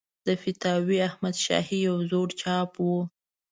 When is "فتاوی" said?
0.41-0.97